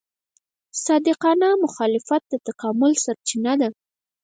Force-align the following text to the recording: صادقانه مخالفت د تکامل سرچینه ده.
صادقانه 0.83 1.49
مخالفت 1.63 2.21
د 2.27 2.33
تکامل 2.47 2.91
سرچینه 3.03 3.53
ده. 3.61 3.69